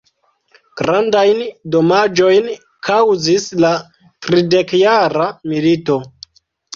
Grandajn 0.79 1.41
damaĝojn 1.75 2.47
kaŭzis 2.87 3.45
la 3.65 3.71
Tridekjara 4.29 5.29
milito. 5.53 5.99